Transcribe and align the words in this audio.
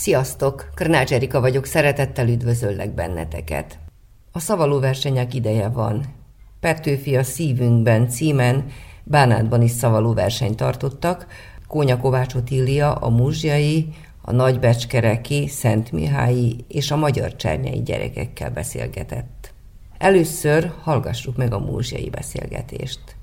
Sziasztok! 0.00 0.70
Krnács 0.74 1.12
Erika 1.12 1.40
vagyok, 1.40 1.64
szeretettel 1.64 2.28
üdvözöllek 2.28 2.94
benneteket. 2.94 3.78
A 4.32 4.38
szavalóversenyek 4.38 5.34
ideje 5.34 5.68
van. 5.68 6.04
Petőfi 6.60 7.16
a 7.16 7.22
szívünkben 7.22 8.08
címen 8.08 8.66
Bánátban 9.04 9.62
is 9.62 9.70
szavalóversenyt 9.70 10.56
tartottak, 10.56 11.26
Kónya 11.66 11.96
Kovács 11.96 12.34
Otília 12.34 12.94
a 12.94 13.08
muzsjai, 13.08 13.88
a 14.22 14.32
nagybecskereki, 14.32 15.48
Szent 15.48 15.92
Mihályi 15.92 16.64
és 16.68 16.90
a 16.90 16.96
magyar 16.96 17.36
csernyei 17.36 17.82
gyerekekkel 17.82 18.50
beszélgetett. 18.50 19.52
Először 19.98 20.72
hallgassuk 20.82 21.36
meg 21.36 21.52
a 21.52 21.58
múzsiai 21.58 22.10
beszélgetést. 22.10 23.19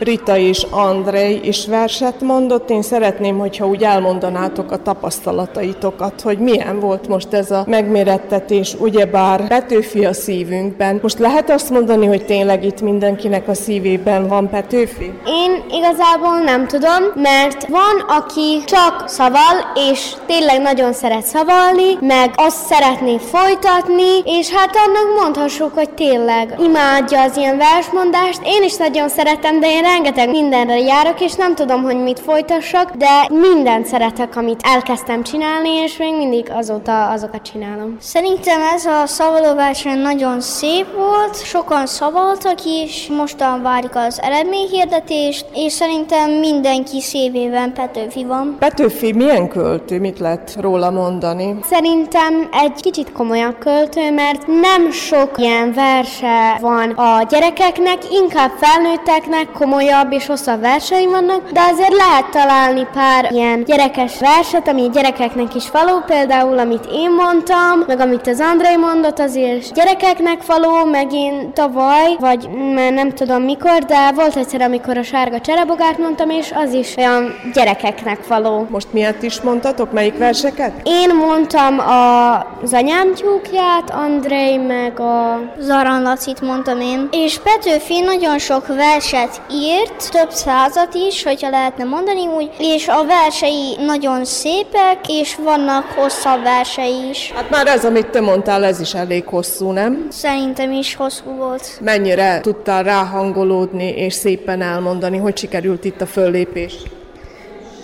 Rita 0.00 0.36
és 0.36 0.66
Andrei 0.70 1.40
is 1.42 1.66
verset 1.66 2.20
mondott. 2.20 2.70
Én 2.70 2.82
szeretném, 2.82 3.38
hogyha 3.38 3.66
úgy 3.66 3.82
elmondanátok 3.82 4.70
a 4.72 4.82
tapasztalataitokat, 4.82 6.20
hogy 6.20 6.38
milyen 6.38 6.80
volt 6.80 7.08
most 7.08 7.32
ez 7.32 7.50
a 7.50 7.64
megmérettetés, 7.66 8.74
ugyebár 8.78 9.48
Petőfi 9.48 10.04
a 10.04 10.12
szívünkben. 10.12 10.98
Most 11.02 11.18
lehet 11.18 11.50
azt 11.50 11.70
mondani, 11.70 12.06
hogy 12.06 12.24
tényleg 12.24 12.64
itt 12.64 12.80
mindenkinek 12.80 13.48
a 13.48 13.54
szívében 13.54 14.28
van 14.28 14.48
Petőfi? 14.48 15.12
Én 15.26 15.62
igazából 15.70 16.38
nem 16.44 16.66
tudom, 16.66 17.02
mert 17.14 17.66
van, 17.68 18.16
aki 18.18 18.64
csak 18.64 19.04
szaval, 19.06 19.72
és 19.90 20.12
tényleg 20.26 20.60
nagyon 20.60 20.92
szeret 20.92 21.24
szavalni, 21.24 21.96
meg 22.00 22.30
azt 22.36 22.66
szeretné 22.66 23.18
folytatni, 23.18 24.18
és 24.24 24.50
hát 24.50 24.76
annak 24.86 25.22
mondhassuk, 25.22 25.74
hogy 25.74 25.90
tényleg 25.90 26.54
imádja 26.58 27.22
az 27.22 27.36
ilyen 27.36 27.56
versmondást. 27.56 28.40
Én 28.44 28.62
is 28.62 28.76
nagyon 28.76 29.08
szeretem, 29.08 29.60
de 29.60 29.66
én 29.66 29.88
rengeteg 29.92 30.30
mindenre 30.30 30.78
járok, 30.78 31.20
és 31.20 31.34
nem 31.34 31.54
tudom, 31.54 31.82
hogy 31.82 31.96
mit 31.96 32.20
folytassak, 32.20 32.90
de 32.90 33.26
mindent 33.28 33.86
szeretek, 33.86 34.36
amit 34.36 34.60
elkezdtem 34.62 35.22
csinálni, 35.22 35.68
és 35.68 35.96
még 35.96 36.16
mindig 36.16 36.50
azóta 36.54 37.08
azokat 37.08 37.42
csinálom. 37.42 37.96
Szerintem 38.00 38.60
ez 38.74 38.84
a 38.84 39.06
szavalóverseny 39.06 39.98
nagyon 39.98 40.40
szép 40.40 40.86
volt, 40.94 41.44
sokan 41.44 41.86
szavaltak 41.86 42.58
is, 42.64 43.08
mostan 43.16 43.62
várjuk 43.62 43.94
az 43.94 44.20
eredményhirdetést, 44.22 45.46
és 45.54 45.72
szerintem 45.72 46.30
mindenki 46.30 47.00
szívében 47.00 47.72
Petőfi 47.72 48.24
van. 48.24 48.56
Petőfi 48.58 49.12
milyen 49.12 49.48
költő, 49.48 50.00
mit 50.00 50.18
lehet 50.18 50.56
róla 50.60 50.90
mondani? 50.90 51.58
Szerintem 51.70 52.48
egy 52.52 52.80
kicsit 52.80 53.12
komolyabb 53.12 53.58
költő, 53.58 54.12
mert 54.12 54.46
nem 54.46 54.90
sok 54.90 55.30
ilyen 55.36 55.72
verse 55.72 56.58
van 56.60 56.90
a 56.90 57.22
gyerekeknek, 57.22 57.98
inkább 58.10 58.50
felnőtteknek 58.60 59.52
komolyabb 59.80 60.12
és 60.12 60.26
hosszabb 60.26 60.60
versei 60.60 61.06
vannak, 61.06 61.50
de 61.50 61.60
azért 61.60 61.94
lehet 61.96 62.30
találni 62.30 62.86
pár 62.92 63.32
ilyen 63.32 63.64
gyerekes 63.64 64.18
verset, 64.18 64.68
ami 64.68 64.88
gyerekeknek 64.92 65.54
is 65.54 65.70
való, 65.70 65.98
például 66.06 66.58
amit 66.58 66.88
én 66.92 67.10
mondtam, 67.10 67.84
meg 67.86 68.00
amit 68.00 68.26
az 68.26 68.40
Andrei 68.40 68.76
mondott, 68.76 69.18
azért 69.18 69.72
gyerekeknek 69.74 70.46
való, 70.46 70.84
meg 70.84 71.12
én 71.12 71.52
tavaly, 71.52 72.16
vagy 72.18 72.48
már 72.74 72.92
nem 72.92 73.10
tudom 73.10 73.42
mikor, 73.42 73.78
de 73.78 74.12
volt 74.12 74.36
egyszer, 74.36 74.60
amikor 74.60 74.96
a 74.96 75.02
sárga 75.02 75.40
cserebogát 75.40 75.98
mondtam, 75.98 76.30
és 76.30 76.52
az 76.54 76.72
is 76.72 76.96
olyan 76.96 77.34
gyerekeknek 77.52 78.26
való. 78.26 78.66
Most 78.70 78.92
miért 78.92 79.22
is 79.22 79.40
mondtatok? 79.40 79.92
Melyik 79.92 80.18
verseket? 80.18 80.72
Én 80.84 81.14
mondtam 81.14 81.78
a, 81.78 82.34
az 82.62 82.72
anyám 82.72 83.14
tyúkját, 83.14 83.90
Andrei 83.90 84.56
meg 84.56 85.00
a... 85.00 85.40
Zaran 85.58 86.02
Lacit 86.02 86.40
mondtam 86.40 86.80
én. 86.80 87.08
És 87.10 87.38
Petőfi 87.38 88.00
nagyon 88.00 88.38
sok 88.38 88.66
verset 88.66 89.40
írt, 89.70 90.10
több 90.10 90.30
százat 90.30 90.94
is, 90.94 91.22
hogyha 91.22 91.50
lehetne 91.50 91.84
mondani 91.84 92.26
úgy, 92.26 92.50
és 92.58 92.88
a 92.88 93.04
versei 93.04 93.76
nagyon 93.86 94.24
szépek, 94.24 94.98
és 95.08 95.36
vannak 95.44 95.84
hosszabb 95.84 96.42
versei 96.42 97.08
is. 97.10 97.32
Hát 97.34 97.50
már 97.50 97.66
ez, 97.66 97.84
amit 97.84 98.06
te 98.06 98.20
mondtál, 98.20 98.64
ez 98.64 98.80
is 98.80 98.94
elég 98.94 99.26
hosszú, 99.26 99.70
nem? 99.70 100.06
Szerintem 100.10 100.72
is 100.72 100.94
hosszú 100.94 101.30
volt. 101.36 101.78
Mennyire 101.80 102.40
tudtál 102.40 102.82
ráhangolódni 102.82 103.88
és 103.88 104.14
szépen 104.14 104.62
elmondani, 104.62 105.16
hogy 105.16 105.36
sikerült 105.36 105.84
itt 105.84 106.00
a 106.00 106.06
föllépés? 106.06 106.74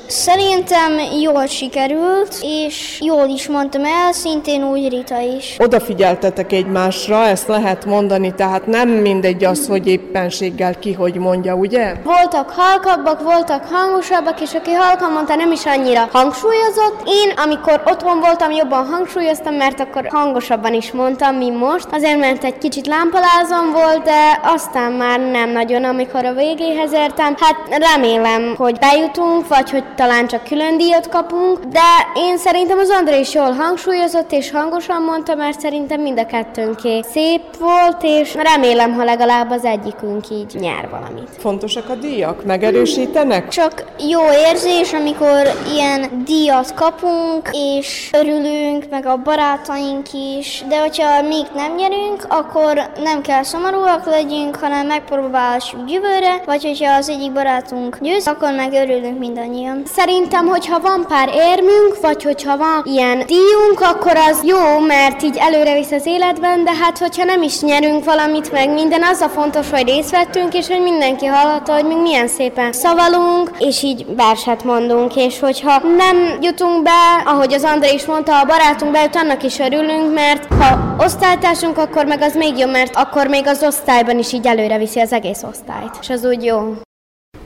Szerintem 0.09 0.93
jól 1.21 1.47
sikerült, 1.47 2.37
és 2.43 2.99
jól 3.00 3.28
is 3.28 3.49
mondtam 3.49 3.84
el, 3.84 4.12
szintén 4.12 4.65
úgy 4.65 4.89
Rita 4.89 5.21
is. 5.21 5.56
Odafigyeltetek 5.59 6.53
egymásra, 6.53 7.27
ezt 7.27 7.49
lehet 7.49 7.84
mondani, 7.84 8.34
tehát 8.34 8.66
nem 8.66 8.89
mindegy 8.89 9.45
az, 9.45 9.66
hogy 9.69 9.87
éppenséggel 9.87 10.78
ki 10.78 10.93
hogy 10.93 11.15
mondja, 11.15 11.55
ugye? 11.55 11.95
Voltak 12.05 12.50
halkabbak, 12.50 13.22
voltak 13.22 13.65
hangosabbak, 13.65 14.41
és 14.41 14.55
aki 14.55 14.72
halkan 14.72 15.12
mondta, 15.12 15.34
nem 15.34 15.53
is 15.53 15.65
annyira 15.66 16.09
hangsúlyozott. 16.12 17.03
Én, 17.06 17.33
amikor 17.45 17.83
otthon 17.87 18.21
voltam, 18.21 18.50
jobban 18.50 18.87
hangsúlyoztam, 18.87 19.55
mert 19.55 19.81
akkor 19.81 20.09
hangosabban 20.11 20.75
is 20.75 20.93
mondtam, 20.93 21.34
mint 21.37 21.59
most. 21.59 21.87
Azért, 21.91 22.19
mert 22.19 22.45
egy 22.45 22.59
kicsit 22.59 22.87
lámpalázom 22.87 23.72
volt, 23.72 24.03
de 24.03 24.41
aztán 24.43 24.93
már 24.93 25.21
nem 25.21 25.50
nagyon, 25.50 25.84
amikor 25.84 26.25
a 26.25 26.33
végéhez 26.33 26.93
értem. 26.93 27.37
Hát 27.39 27.56
remélem, 27.78 28.55
hogy 28.56 28.78
bejutunk, 28.78 29.49
vagy 29.49 29.71
hogy 29.71 29.84
talán 29.97 30.27
csak 30.27 30.45
külön 30.45 30.79
díjat 30.79 31.09
kapunk, 31.09 31.59
de 31.59 31.81
én 32.15 32.39
szerintem 32.39 32.79
az 32.79 32.91
André 32.91 33.19
is 33.19 33.34
jól 33.34 33.53
hangsúlyozott 33.53 34.33
és 34.33 34.51
hangosan 34.51 35.03
mondta, 35.03 35.34
mert 35.34 35.61
szerintem 35.61 36.01
mind 36.01 36.19
a 36.19 36.27
kettőnké 36.27 37.01
szép 37.12 37.43
volt, 37.59 38.03
és 38.03 38.34
remélem, 38.34 38.93
ha 38.95 39.05
legalább 39.05 39.51
az 39.51 39.65
egyikünk 39.65 40.31
így 40.31 40.55
nyer 40.55 40.89
valamit. 40.91 41.29
Fontosak 41.39 41.89
a 41.89 41.95
díjak? 41.95 42.45
Megerősítenek? 42.45 43.49
Csak 43.49 43.84
jó 44.09 44.21
érzés, 44.49 44.93
amikor 44.93 45.51
ilyen 45.75 46.23
díjat 46.25 46.75
kapunk, 46.75 47.51
és 47.53 48.11
örülünk, 48.13 48.84
meg 48.91 49.07
a 49.07 49.17
barátaink 49.17 50.07
is, 50.39 50.65
de 50.69 50.81
hogyha 50.81 51.23
még 51.23 51.45
nem 51.55 51.75
nyerünk, 51.75 52.27
akkor 52.28 52.91
nem 53.03 53.21
kell 53.23 53.43
szomorúak 53.43 54.07
legyünk, 54.07 54.57
hanem 54.57 54.87
megpróbáljuk 54.87 55.91
jövőre, 55.91 56.43
vagy 56.45 56.65
hogyha 56.65 56.97
az 56.97 57.09
egyik 57.09 57.33
barátunk 57.33 57.99
győz, 58.01 58.27
akkor 58.27 58.55
meg 58.55 58.73
örülünk 58.73 59.19
mindannyian. 59.19 59.84
Szerintem, 59.95 60.47
hogyha 60.47 60.81
van 60.81 61.05
pár 61.09 61.29
érmünk, 61.35 62.01
vagy 62.01 62.23
hogyha 62.23 62.57
van 62.57 62.83
ilyen 62.85 63.23
díjunk, 63.27 63.81
akkor 63.81 64.17
az 64.17 64.41
jó, 64.45 64.79
mert 64.79 65.23
így 65.23 65.37
előre 65.37 65.75
visz 65.75 65.91
az 65.91 66.07
életben, 66.07 66.65
de 66.65 66.73
hát 66.73 66.99
hogyha 66.99 67.25
nem 67.25 67.43
is 67.43 67.61
nyerünk 67.61 68.05
valamit, 68.05 68.53
meg 68.53 68.73
minden, 68.73 69.03
az 69.03 69.21
a 69.21 69.29
fontos, 69.29 69.71
hogy 69.71 69.89
részt 69.89 70.11
vettünk, 70.11 70.55
és 70.55 70.69
hogy 70.69 70.83
mindenki 70.83 71.27
hallhatta, 71.27 71.73
hogy 71.73 71.87
még 71.87 71.97
milyen 71.97 72.29
szépen 72.29 72.73
szavalunk, 72.73 73.51
és 73.59 73.83
így 73.83 74.07
verset 74.17 74.65
mondunk, 74.65 75.17
és 75.17 75.39
hogyha 75.39 75.79
nem 75.79 76.39
jutunk 76.41 76.83
be, 76.83 77.23
ahogy 77.25 77.53
az 77.53 77.65
André 77.65 77.95
is 77.95 78.05
mondta, 78.05 78.41
a 78.41 78.45
barátunk 78.45 78.93
bejut, 78.93 79.17
annak 79.17 79.43
is 79.43 79.59
örülünk, 79.59 80.15
mert 80.15 80.47
ha 80.55 80.95
osztálytársunk, 80.99 81.79
akkor 81.79 82.05
meg 82.05 82.23
az 82.23 82.35
még 82.35 82.59
jobb, 82.59 82.71
mert 82.71 82.97
akkor 82.97 83.27
még 83.27 83.47
az 83.47 83.63
osztályban 83.63 84.19
is 84.19 84.33
így 84.33 84.47
előre 84.47 84.79
viszi 84.79 85.01
az 85.01 85.13
egész 85.13 85.43
osztályt, 85.43 85.95
és 86.01 86.09
az 86.09 86.25
úgy 86.25 86.45
jó. 86.45 86.75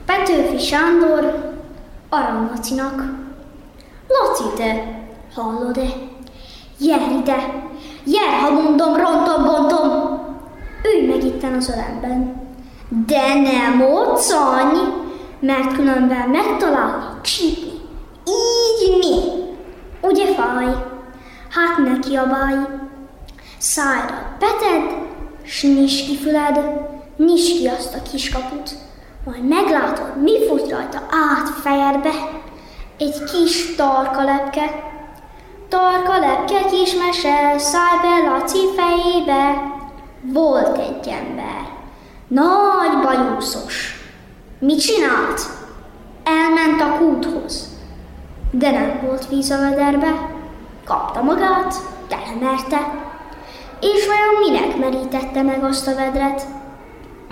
Petőfi 0.05 0.57
Sándor 0.57 1.50
Arany 2.13 2.49
Lacinak. 2.49 3.03
Laci, 4.07 4.43
te 4.55 4.99
hallod-e? 5.35 5.87
Jel 6.77 7.11
ide! 7.19 7.37
Jel, 8.03 8.39
ha 8.41 8.49
mondom, 8.49 8.95
rontom, 8.95 9.43
bontom! 9.45 9.89
Ülj 10.83 11.07
meg 11.07 11.23
itten 11.23 11.53
az 11.53 11.69
ölemben. 11.69 12.41
De 13.07 13.33
nem 13.33 13.77
moccanj, 13.77 14.77
mert 15.39 15.73
különben 15.73 16.29
megtalálok 16.29 17.21
csípni. 17.21 17.71
Így 18.25 18.97
mi? 18.97 19.15
Ugye 20.01 20.25
fáj? 20.25 20.65
Hát 21.49 21.77
ne 21.77 21.99
kiabálj. 21.99 22.57
Szájra 23.57 24.35
peted, 24.39 24.95
s 25.43 25.63
nyisd 25.63 26.07
ki 26.07 26.17
füled, 26.17 26.59
nyisd 27.17 27.57
ki 27.57 27.67
azt 27.67 27.95
a 27.95 28.01
kiskaput, 28.11 28.71
majd 29.25 29.47
meglátod, 29.47 30.21
mi 30.21 30.47
fut 30.47 30.69
rajta 30.69 30.97
át 31.09 31.49
fejedbe. 31.61 32.09
Egy 32.97 33.23
kis 33.23 33.75
tarka 33.75 34.23
lepke. 34.23 34.89
Tarka 35.69 36.19
lepke 36.19 36.65
kis 36.65 36.95
mese, 36.95 37.57
szállj 37.57 37.99
be 38.01 38.29
Laci 38.29 38.57
fejébe. 38.75 39.69
Volt 40.33 40.77
egy 40.77 41.07
ember, 41.07 41.69
nagy 42.27 43.03
bajuszos. 43.03 43.99
Mit 44.59 44.79
csinált? 44.79 45.41
Elment 46.23 46.81
a 46.81 46.97
kúthoz, 46.97 47.67
de 48.51 48.71
nem 48.71 48.99
volt 49.05 49.27
víz 49.27 49.51
a 49.51 49.57
vederbe. 49.57 50.29
Kapta 50.85 51.21
magát, 51.21 51.73
elmerte. 52.09 52.77
És 53.79 54.07
vajon 54.07 54.51
minek 54.51 54.77
merítette 54.77 55.41
meg 55.41 55.63
azt 55.63 55.87
a 55.87 55.95
vedret? 55.95 56.45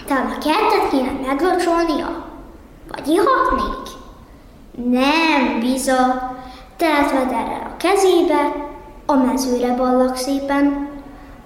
Talán 0.10 0.26
a 0.26 0.38
kertet 0.38 0.90
kéne 0.90 1.12
meglocsolnia? 1.28 2.26
Vagy 2.92 3.08
ihatnék? 3.08 3.88
Nem, 4.72 5.60
biza, 5.60 6.32
telt 6.78 7.12
vederrel 7.12 7.72
a 7.74 7.78
kezébe, 7.78 8.68
a 9.06 9.14
mezőre 9.14 9.74
ballak 9.74 10.16
szépen, 10.16 10.90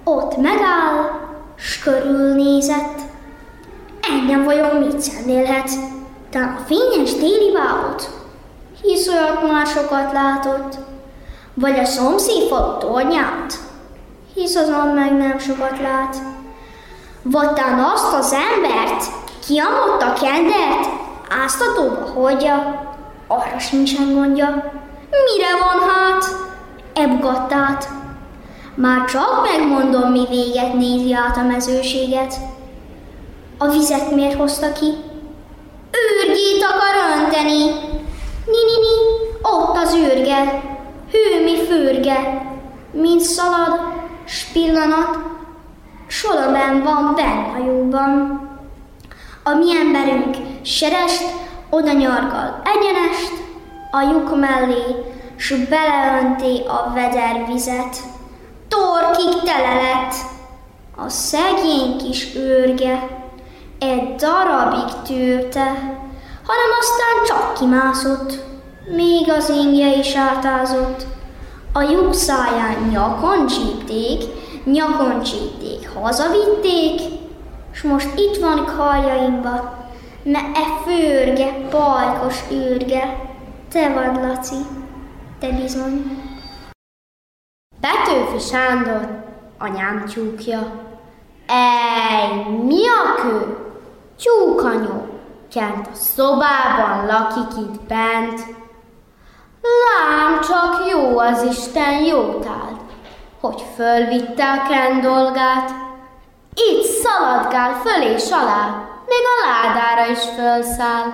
ott 0.04 0.36
megáll, 0.36 1.10
s 1.56 1.78
körülnézett. 1.78 2.98
Engem 4.10 4.44
vajon 4.44 4.76
mit 4.76 5.00
szemlélhet? 5.00 5.70
Talán 6.30 6.56
a 6.56 6.64
fényes 6.64 7.12
téli 7.14 7.52
bábot? 7.52 8.10
Hisz 8.82 9.08
olyat 9.08 9.52
már 9.52 9.66
sokat 9.66 10.12
látott. 10.12 10.76
Vagy 11.54 11.78
a 11.78 11.84
szomszéd 11.84 12.48
falu 12.48 12.78
tornyát? 12.78 13.52
Hisz 14.34 14.56
azon 14.56 14.88
meg 14.88 15.16
nem 15.16 15.38
sokat 15.38 15.80
lát. 15.80 16.16
Vagy 17.26 17.52
talán 17.52 17.78
azt 17.78 18.12
az 18.14 18.32
embert, 18.32 19.04
ki 19.46 19.58
a 19.58 20.12
kendert, 20.12 20.88
áztatóba 21.44 22.20
hagyja, 22.20 22.82
arra 23.26 23.58
sincsen 23.58 24.14
gondja. 24.14 24.46
Mire 25.10 25.52
van 25.60 25.88
hát? 25.88 26.24
Ebgattát. 26.94 27.88
Már 28.74 29.04
csak 29.04 29.48
megmondom, 29.50 30.10
mi 30.10 30.26
véget 30.28 30.72
nézi 30.74 31.12
át 31.12 31.36
a 31.36 31.42
mezőséget. 31.42 32.34
A 33.58 33.68
vizet 33.68 34.10
miért 34.10 34.38
hozta 34.38 34.72
ki? 34.72 34.86
Őrgét 35.90 36.62
akar 36.62 37.18
önteni. 37.18 37.62
Ni-ni-ni, 38.46 38.96
ott 39.42 39.76
az 39.76 39.94
űrge, 39.94 40.62
hő 41.10 41.44
mi 41.44 41.56
fürge, 41.56 42.42
mint 42.92 43.20
szalad, 43.20 43.80
s 44.24 44.44
pillanat, 44.52 45.18
solaben 46.20 46.82
van 46.82 47.14
benn 47.14 48.42
A 49.42 49.54
mi 49.54 49.76
emberünk 49.76 50.36
serest, 50.62 51.24
oda 51.70 51.92
nyargal 51.92 52.62
egyenest, 52.64 53.32
a 53.90 54.00
lyuk 54.00 54.40
mellé, 54.40 55.04
s 55.36 55.54
beleönti 55.68 56.62
a 56.66 56.92
veder 56.92 57.46
vizet. 57.46 57.96
Torkig 58.68 59.42
tele 59.42 59.74
lett, 59.74 60.14
a 60.96 61.08
szegény 61.08 61.96
kis 61.96 62.34
őrge 62.34 63.08
egy 63.78 64.14
darabig 64.14 65.02
tűrte, 65.06 65.66
hanem 66.46 66.70
aztán 66.80 67.24
csak 67.26 67.54
kimászott, 67.54 68.38
még 68.96 69.30
az 69.30 69.48
ingje 69.48 69.96
is 69.96 70.14
átázott. 70.14 71.06
A 71.72 71.82
lyuk 71.82 72.14
száján 72.14 72.88
nyakon 72.90 73.46
csípték, 73.46 74.22
nyakon 74.64 75.22
csípték, 75.22 75.88
hazavitték, 75.94 77.00
s 77.72 77.82
most 77.82 78.08
itt 78.16 78.36
van 78.36 78.64
karjaimba, 78.76 79.84
ne 80.22 80.38
e 80.38 80.82
főrge, 80.84 81.52
pajkos 81.70 82.40
űrge, 82.52 83.32
te 83.72 83.92
vagy, 83.92 84.22
Laci, 84.22 84.56
te 85.38 85.48
bizony. 85.48 86.22
Petőfi 87.80 88.38
Sándor, 88.38 89.24
anyám 89.58 90.04
tyúkja. 90.04 90.58
Ej, 91.46 92.52
mi 92.64 92.86
a 92.86 93.20
kő? 93.20 93.56
Tyúkanyó, 94.18 95.06
kent 95.52 95.86
a 95.86 95.94
szobában 95.94 97.06
lakik 97.06 97.58
itt 97.58 97.80
bent. 97.80 98.40
Lám, 99.62 100.40
csak 100.40 100.90
jó 100.90 101.18
az 101.18 101.42
Isten 101.42 102.04
jót 102.04 102.46
áld, 102.46 102.73
hogy 103.44 103.64
fölvitte 103.74 104.44
a 104.50 104.68
kend 104.68 105.02
dolgát. 105.02 105.70
Itt 106.54 106.82
szaladgál 106.82 107.74
föl 107.74 108.02
és 108.02 108.30
alá, 108.30 108.66
még 109.06 109.24
a 109.32 109.36
ládára 109.46 110.10
is 110.10 110.18
fölszáll. 110.18 111.06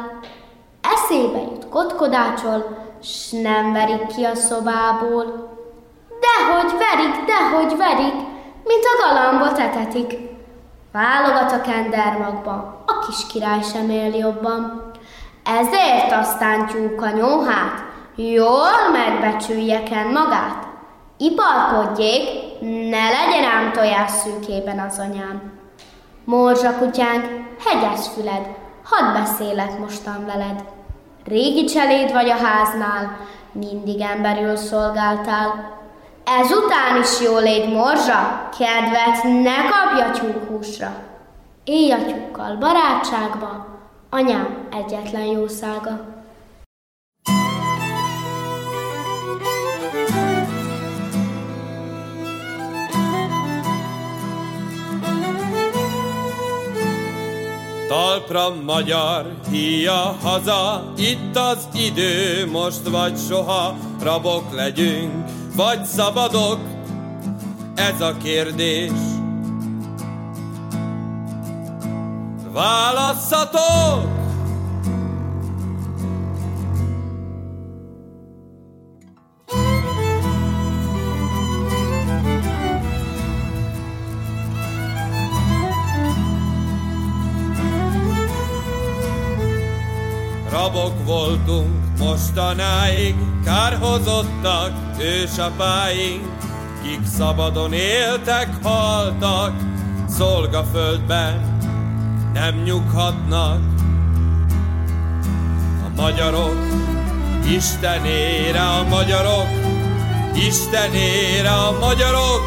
Eszébe 0.95 1.39
jut 1.39 1.69
kotkodácsol, 1.69 2.79
s 3.03 3.31
nem 3.31 3.73
verik 3.73 4.07
ki 4.07 4.25
a 4.25 4.35
szobából. 4.35 5.49
Dehogy 6.21 6.73
verik, 6.79 7.25
dehogy 7.25 7.77
verik, 7.77 8.15
mint 8.65 8.85
a 8.85 9.03
galambot 9.03 9.59
etetik. 9.59 10.19
Válogat 10.93 11.53
a 11.53 11.61
kendermagba, 11.61 12.85
a 12.87 12.99
kis 13.07 13.27
király 13.33 13.63
sem 13.73 13.91
él 13.91 14.15
jobban. 14.15 14.91
Ezért 15.45 16.13
aztán 16.13 16.67
tyúkanyó 16.67 17.41
hát, 17.41 17.85
jól 18.15 18.91
megbecsülje 18.93 19.83
magát. 20.13 20.70
Iparkodjék, 21.23 22.29
ne 22.61 23.11
legyen 23.11 23.45
ám 23.45 23.73
tojás 23.73 24.11
szűkében 24.11 24.79
az 24.79 24.99
anyám. 24.99 25.53
Morzsa 26.25 26.75
kutyánk, 26.79 27.25
hegyes 27.65 28.09
füled, 28.15 28.47
hadd 28.85 29.13
beszélek 29.13 29.79
mostan 29.79 30.27
veled. 30.27 30.65
Régi 31.25 31.65
cseléd 31.65 32.13
vagy 32.13 32.29
a 32.29 32.37
háznál, 32.45 33.17
mindig 33.53 34.01
emberül 34.01 34.57
szolgáltál. 34.57 35.79
Ezután 36.25 37.01
is 37.01 37.21
jó 37.21 37.39
légy 37.39 37.73
morzsa, 37.73 38.49
kedvet 38.59 39.23
ne 39.23 39.57
kapja 39.71 40.11
tyúkhúsra. 40.11 40.93
Élj 41.65 41.91
a 41.93 42.05
tyúkkal 42.05 42.57
barátságba, 42.57 43.67
anyám 44.11 44.69
egyetlen 44.71 45.25
jószága. 45.25 46.20
Talpra 57.91 58.55
magyar, 58.65 59.35
hia 59.51 60.17
haza, 60.23 60.93
itt 60.97 61.37
az 61.37 61.69
idő, 61.75 62.47
most 62.51 62.89
vagy 62.89 63.19
soha, 63.29 63.77
rabok 64.03 64.55
legyünk, 64.55 65.25
vagy 65.57 65.85
szabadok, 65.85 66.59
ez 67.75 68.01
a 68.01 68.17
kérdés. 68.17 68.91
Válasszatok! 72.53 74.20
Rabok 90.73 91.05
voltunk 91.05 91.99
mostanáig, 91.99 93.15
kárhozottak 93.45 94.73
ősapáink, 94.99 96.29
kik 96.83 97.01
szabadon 97.17 97.73
éltek, 97.73 98.49
haltak, 98.63 99.53
szolgaföldben 100.09 101.59
nem 102.33 102.63
nyughatnak. 102.63 103.61
A 105.87 106.03
magyarok 106.03 106.57
Istenére 107.49 108.61
a 108.61 108.83
magyarok, 108.89 109.49
Istenére 110.35 111.51
a 111.51 111.79
magyarok, 111.81 112.43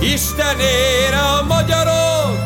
Istenére 0.00 1.20
a 1.38 1.44
magyarok, 1.48 2.38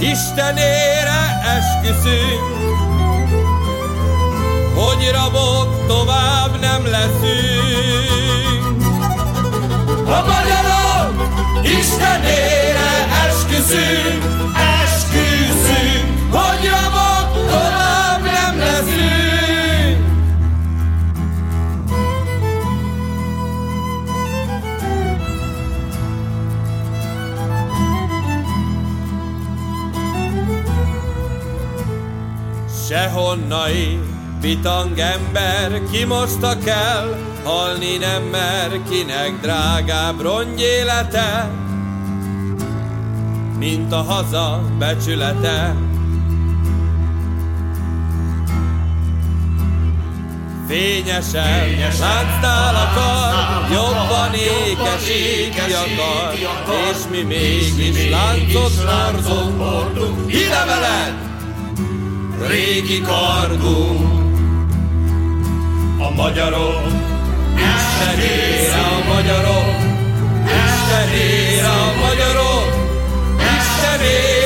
Istenére 0.00 1.40
esküszünk, 1.56 2.61
hogy 4.74 5.10
rabok 5.12 5.86
tovább 5.86 6.60
nem 6.60 6.86
leszünk. 6.86 8.82
A 10.06 10.24
magyarok 10.26 11.30
Istenére 11.62 13.06
esküszünk, 13.26 14.24
esküszünk, 14.82 16.34
hogy 16.34 16.68
rabok 16.70 17.46
tovább 17.48 18.22
nem 18.22 18.58
leszünk. 18.58 20.10
Sehonnai 32.88 34.11
Bitang 34.42 34.98
ember, 34.98 35.80
ki 35.90 36.04
mosta 36.04 36.58
kell, 36.58 37.16
halni 37.44 37.96
nem 37.96 38.22
mer, 38.22 38.80
kinek 38.88 39.40
drágább 39.40 40.20
rongyélete, 40.20 41.50
mint 43.58 43.92
a 43.92 44.02
haza 44.02 44.62
becsülete. 44.78 45.74
Fényesebb, 50.68 51.98
láncnál 52.00 52.74
akar, 52.74 53.34
jobban 53.70 54.34
ékesíti 54.34 55.72
akar, 55.72 56.34
és 56.90 56.98
mi 57.10 57.22
mégis 57.22 58.10
láncot 58.10 58.72
hordunk. 59.58 60.32
Ide 60.32 60.64
veled, 60.64 61.14
régi 62.48 63.00
kardunk, 63.00 64.21
a 66.02 66.10
magyarok, 66.10 66.82
Istenére 67.56 68.80
a 68.92 69.14
magyarok, 69.14 69.76
Istenére 70.44 71.66
a 71.66 71.92
magyarok, 72.02 72.68
Istenére 73.56 74.41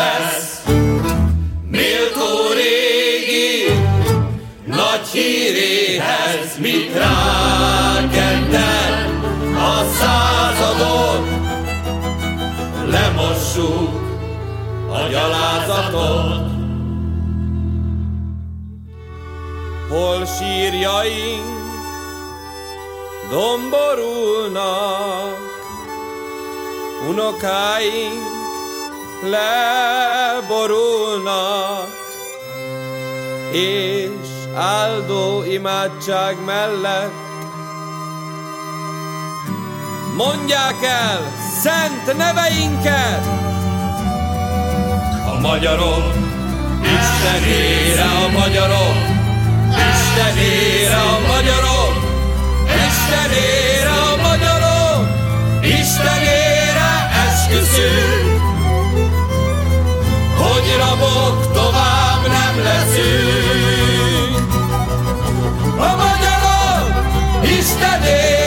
lesz, 0.00 0.62
méltó 1.70 2.52
régi 2.54 3.80
nagy 4.64 5.06
híréhez 5.12 6.58
mit 6.58 6.92
rákented 6.94 8.50
a 9.56 9.84
századot, 9.98 11.26
lemossuk 12.86 14.00
a 14.90 15.08
gyalázatot. 15.10 16.48
Hol 19.88 20.26
sírjaink 20.26 21.58
domborulnak, 23.30 24.68
unokáink 27.08 28.39
leborulnak, 30.62 31.88
és 33.52 34.10
áldó 34.54 35.44
imádság 35.44 36.44
mellett 36.44 37.28
mondják 40.16 40.82
el 40.82 41.32
szent 41.62 42.16
neveinket! 42.16 43.24
A 45.26 45.40
magyarok, 45.40 46.14
Istenére 46.82 48.02
a 48.02 48.28
magyarok, 48.38 48.96
Istenére 49.90 50.96
a 50.96 51.18
magyarok, 51.26 51.94
Istenére 52.86 53.90
a 53.90 54.16
magyarok, 54.22 55.08
Istenére 55.62 57.10
esküszünk, 57.26 58.29
hogy 60.70 60.78
rabok 60.78 61.52
tovább 61.52 62.26
nem 62.26 62.62
leszünk. 62.62 64.52
A 65.78 65.96
magyarok 65.96 67.44
Istenére 67.58 68.39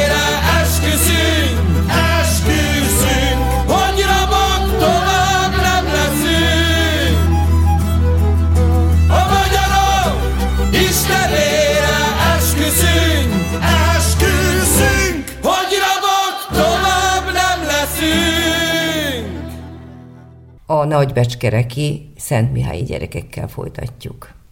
A 20.74 20.86
nagybecskereki 20.86 22.12
Szent 22.18 22.52
Mihályi 22.52 22.84
gyerekekkel 22.84 23.48
folytatjuk. 23.48 24.43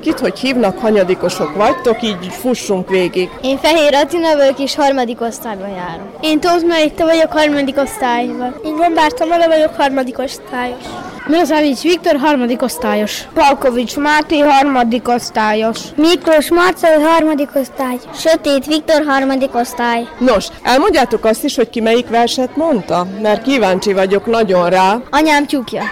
Kit, 0.00 0.18
hogy 0.18 0.38
hívnak, 0.38 0.78
hanyadikosok 0.78 1.54
vagytok, 1.56 2.02
így 2.02 2.26
fussunk 2.30 2.88
végig. 2.88 3.30
Én 3.42 3.58
Fehér 3.58 3.94
Attina 3.94 4.36
vagyok, 4.36 4.58
és 4.58 4.74
harmadik 4.74 5.20
osztályban 5.20 5.68
járok. 5.68 6.06
Én 6.20 6.40
Tóth 6.40 6.66
Meritta 6.66 7.04
vagyok, 7.04 7.32
harmadik 7.32 7.76
osztályban. 7.78 8.54
Én 8.64 8.76
Gombár 8.76 9.12
Tamara 9.12 9.46
vagyok, 9.48 9.74
harmadik 9.76 10.18
osztályos. 10.18 10.84
Miloszávics 11.26 11.80
Viktor, 11.80 12.16
harmadik 12.16 12.62
osztályos. 12.62 13.22
Palkovics 13.34 13.96
Máté, 13.96 14.38
harmadik 14.38 15.08
osztályos. 15.08 15.78
Miklós 15.96 16.50
Marcel, 16.50 17.00
harmadik 17.00 17.50
osztály. 17.54 17.96
Sötét 18.14 18.66
Viktor, 18.66 19.04
harmadik 19.06 19.54
osztály. 19.54 20.08
Nos, 20.18 20.46
elmondjátok 20.62 21.24
azt 21.24 21.44
is, 21.44 21.56
hogy 21.56 21.70
ki 21.70 21.80
melyik 21.80 22.08
verset 22.08 22.56
mondta? 22.56 23.06
Mert 23.22 23.42
kíváncsi 23.42 23.92
vagyok 23.92 24.26
nagyon 24.26 24.70
rá. 24.70 25.00
Anyám 25.10 25.46
tyúkja. 25.46 25.82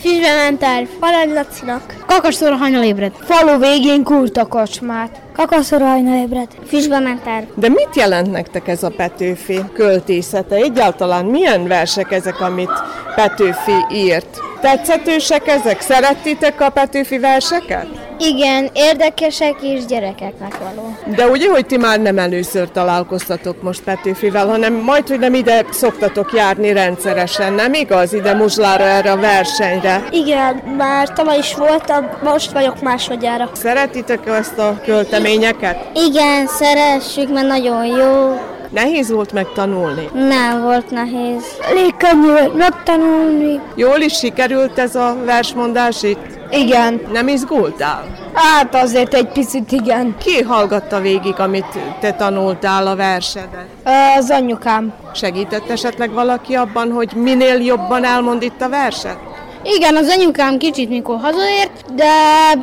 Füstbe 0.00 0.34
ment 0.34 0.58
terv. 0.58 0.88
Parancs 1.00 1.32
Lacinak. 1.32 2.04
Kakasztóra 2.06 2.56
hajnal 2.56 2.84
ébred. 2.84 3.12
Falu 3.20 3.58
végén 3.58 4.02
kurt 4.02 4.36
a 4.36 4.46
kocsmát. 4.46 5.25
Kakaszora 5.36 5.86
hajnal 5.86 6.14
ébred. 6.14 6.48
Füstbe 6.66 6.98
ment 6.98 7.22
terv. 7.22 7.44
De 7.54 7.68
mit 7.68 7.88
jelent 7.94 8.30
nektek 8.30 8.68
ez 8.68 8.82
a 8.82 8.90
Petőfi 8.90 9.60
költészete? 9.74 10.54
Egyáltalán 10.54 11.24
milyen 11.24 11.66
versek 11.66 12.12
ezek, 12.12 12.40
amit 12.40 12.82
Petőfi 13.14 13.86
írt? 13.92 14.40
Tetszetősek 14.60 15.46
ezek? 15.46 15.80
Szerettitek 15.80 16.60
a 16.60 16.70
Petőfi 16.70 17.18
verseket? 17.18 17.86
Igen, 18.18 18.70
érdekesek 18.72 19.54
és 19.62 19.84
gyerekeknek 19.84 20.58
való. 20.58 20.96
De 21.16 21.26
ugye, 21.26 21.50
hogy 21.50 21.66
ti 21.66 21.76
már 21.76 22.00
nem 22.00 22.18
először 22.18 22.70
találkoztatok 22.70 23.62
most 23.62 23.82
Petőfivel, 23.82 24.46
hanem 24.46 24.74
majd, 24.74 25.08
hogy 25.08 25.18
nem 25.18 25.34
ide 25.34 25.64
szoktatok 25.70 26.32
járni 26.32 26.72
rendszeresen, 26.72 27.52
nem 27.52 27.74
igaz? 27.74 28.12
Ide 28.12 28.34
Muzslára 28.34 28.84
erre 28.84 29.10
a 29.10 29.16
versenyre. 29.16 30.02
Igen, 30.10 30.54
már 30.76 31.12
tavaly 31.12 31.38
is 31.38 31.54
voltam, 31.54 32.08
most 32.22 32.52
vagyok 32.52 32.80
másodjára. 32.80 33.50
Szeretitek 33.52 34.26
ezt 34.26 34.58
a 34.58 34.80
költeményeket? 35.26 35.90
Igen, 35.94 36.46
szeressük, 36.46 37.32
mert 37.32 37.46
nagyon 37.46 37.86
jó. 37.86 38.40
Nehéz 38.70 39.10
volt 39.10 39.32
megtanulni. 39.32 40.08
Nem 40.14 40.62
volt 40.62 40.90
nehéz. 40.90 41.42
Elég 41.70 41.96
könnyű 41.96 42.26
volt 42.26 42.56
megtanulni. 42.56 43.60
Jól 43.74 43.98
is 44.00 44.12
sikerült 44.12 44.78
ez 44.78 44.94
a 44.94 45.16
versmondás 45.24 46.02
itt? 46.02 46.38
Igen, 46.50 47.00
Nem 47.12 47.28
izgultál? 47.28 48.24
hát 48.34 48.74
azért 48.74 49.14
egy 49.14 49.28
picit 49.28 49.72
igen. 49.72 50.16
Ki 50.18 50.42
hallgatta 50.42 51.00
végig, 51.00 51.34
amit 51.40 51.78
te 52.00 52.12
tanultál 52.12 52.86
a 52.86 52.96
versedet? 52.96 53.66
Az 54.18 54.30
anyukám. 54.30 54.92
Segített 55.14 55.70
esetleg 55.70 56.12
valaki 56.12 56.54
abban, 56.54 56.92
hogy 56.92 57.12
minél 57.14 57.60
jobban 57.60 58.04
elmond 58.04 58.42
itt 58.42 58.60
a 58.60 58.68
verset? 58.68 59.18
Igen, 59.74 59.96
az 59.96 60.08
anyukám 60.08 60.58
kicsit 60.58 60.88
mikor 60.88 61.18
hazaért, 61.18 61.94
de 61.94 62.12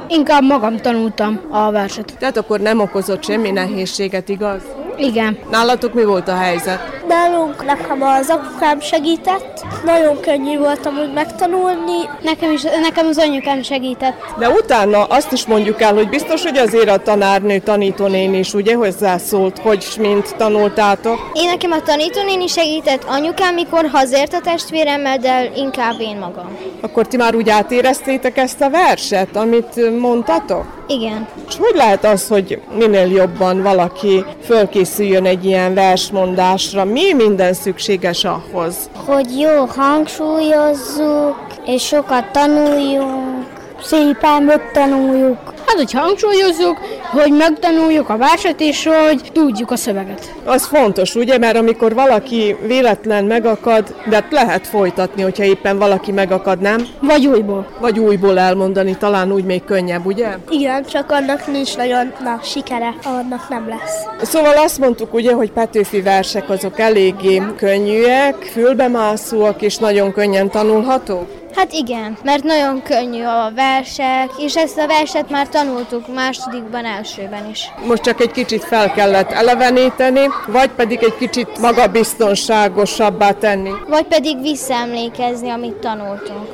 inkább 0.08 0.44
magam 0.44 0.78
tanultam 0.78 1.40
a 1.50 1.72
verset. 1.72 2.18
Tehát 2.20 2.38
akkor 2.38 2.60
nem 2.60 2.80
okozott 2.80 3.24
semmi 3.24 3.52
nehézséget, 3.52 4.30
igaz? 4.30 4.62
Igen. 4.98 5.38
Nálatok 5.52 5.94
mi 5.94 6.04
volt 6.04 6.28
a 6.28 6.36
helyzet? 6.36 7.02
Nálunk 7.08 7.66
nekem 7.66 8.02
az 8.02 8.30
apukám 8.30 8.80
segített. 8.80 9.66
Nagyon 9.86 10.20
könnyű 10.20 10.58
volt 10.58 10.86
amúgy 10.86 11.14
megtanulni. 11.14 12.00
Nekem 12.22 12.52
is, 12.52 12.62
nekem 12.62 13.08
az 13.08 13.18
anyukám 13.18 13.62
segített. 13.62 14.16
De 14.38 14.50
utána 14.50 15.04
azt 15.04 15.32
is 15.32 15.46
mondjuk 15.46 15.82
el, 15.82 15.94
hogy 15.94 16.10
biztos, 16.10 16.44
hogy 16.44 16.58
azért 16.58 16.90
a 16.90 16.98
tanárnő, 16.98 17.60
tanítónén 17.60 18.34
is 18.34 18.54
ugye 18.54 18.76
hozzászólt, 18.76 19.60
hogy 19.60 19.86
mint 20.00 20.36
tanultátok. 20.38 21.30
Én 21.34 21.46
nekem 21.50 21.72
a 21.72 21.82
tanítónéni 21.82 22.48
segített, 22.48 23.04
anyukám 23.04 23.54
mikor 23.54 23.90
hazért 23.92 24.34
a 24.34 24.40
testvéremmel, 24.40 25.18
de 25.18 25.52
inkább 25.56 26.00
én 26.00 26.18
magam. 26.18 26.58
Akkor 26.82 27.08
ti 27.08 27.18
már 27.18 27.36
úgy 27.36 27.50
átéreztétek 27.50 28.38
ezt 28.38 28.62
a 28.62 28.70
verset, 28.70 29.36
amit 29.36 30.00
mondtatok? 30.00 30.66
Igen. 30.94 31.28
És 31.48 31.56
hogy 31.58 31.76
lehet 31.76 32.06
az, 32.06 32.28
hogy 32.28 32.62
minél 32.78 33.08
jobban 33.12 33.62
valaki 33.62 34.26
fölkészüljön 34.44 35.26
egy 35.26 35.46
ilyen 35.46 35.74
versmondásra? 35.74 36.86
Mi 36.86 37.14
minden 37.14 37.54
szükséges 37.54 38.24
ahhoz? 38.24 38.76
Hogy 39.06 39.40
jó 39.40 39.66
hangsúlyozzuk, 39.66 41.38
és 41.66 41.84
sokat 41.86 42.32
tanuljunk. 42.32 43.46
Szépen 43.82 44.44
megtanuljuk. 44.44 45.53
Hát, 45.66 45.76
hogy 45.76 45.92
hangsúlyozzuk, 45.92 46.80
hogy 47.12 47.32
megtanuljuk 47.32 48.10
a 48.10 48.18
verset, 48.18 48.60
és 48.60 48.90
hogy 49.08 49.32
tudjuk 49.34 49.72
a 49.72 49.76
szöveget. 49.76 50.34
Az 50.46 50.66
fontos, 50.66 51.16
ugye, 51.16 51.38
mert 51.38 51.58
amikor 51.58 51.94
valaki 51.94 52.56
véletlen 52.68 53.26
megakad, 53.26 53.96
de 54.10 54.16
hát 54.16 54.32
lehet 54.32 54.68
folytatni, 54.68 55.22
hogyha 55.22 55.44
éppen 55.44 55.78
valaki 55.78 56.12
megakad, 56.12 56.60
nem? 56.60 56.88
Vagy 57.00 57.28
újból. 57.28 57.68
Vagy 57.80 58.00
újból 58.00 58.40
elmondani, 58.40 58.98
talán 58.98 59.32
úgy 59.32 59.44
még 59.44 59.64
könnyebb, 59.64 60.06
ugye? 60.06 60.28
Igen, 60.50 60.86
csak 60.86 61.12
annak 61.12 61.48
nincs 61.48 61.78
nagyon 61.78 62.14
na, 62.24 62.40
sikere, 62.44 62.96
annak 63.04 63.50
nem 63.50 63.68
lesz. 63.68 64.28
Szóval 64.30 64.58
azt 64.58 64.80
mondtuk 64.80 65.14
ugye, 65.14 65.34
hogy 65.34 65.52
Petőfi 65.52 66.02
versek 66.02 66.50
azok 66.50 66.80
eléggé 66.80 67.42
könnyűek, 67.58 68.36
fülbemászóak 68.36 69.62
és 69.62 69.78
nagyon 69.78 70.12
könnyen 70.12 70.50
tanulhatók? 70.50 71.43
Hát 71.56 71.72
igen, 71.72 72.18
mert 72.24 72.44
nagyon 72.44 72.82
könnyű 72.82 73.24
a 73.24 73.52
versek, 73.56 74.32
és 74.38 74.56
ezt 74.56 74.78
a 74.78 74.88
verset 74.88 75.30
már 75.30 75.50
tanultuk 75.50 76.14
másodikban, 76.14 76.86
elsőben 76.86 77.50
is. 77.50 77.72
Most 77.88 78.02
csak 78.02 78.20
egy 78.20 78.32
kicsit 78.32 78.64
fel 78.64 78.92
kellett 78.92 79.32
eleveníteni, 79.32 80.20
vagy 80.48 80.70
pedig 80.70 81.04
egy 81.04 81.16
kicsit 81.18 81.60
magabiztonságosabbá 81.60 83.32
tenni. 83.32 83.72
Vagy 83.88 84.06
pedig 84.06 84.42
visszaemlékezni, 84.42 85.50
amit 85.50 85.76
tanultunk. 85.76 86.48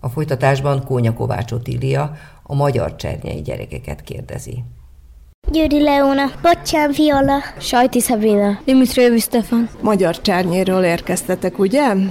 A 0.00 0.08
folytatásban 0.08 0.84
Kónya 0.84 1.14
Kovács 1.14 1.52
Otília 1.52 2.12
a 2.42 2.54
magyar 2.54 2.96
csernyei 2.96 3.42
gyerekeket 3.42 4.02
kérdezi. 4.02 4.64
Győri 5.50 5.82
Leona, 5.82 6.30
Bottyán 6.42 6.90
Viola, 6.90 7.42
Sajti 7.58 8.00
Szabina, 8.00 8.58
Dimitri 8.64 9.18
Stefan. 9.18 9.68
Magyar 9.80 10.20
csernyéről 10.20 10.84
érkeztetek, 10.84 11.58
ugye? 11.58 11.84
Igen. 11.84 12.08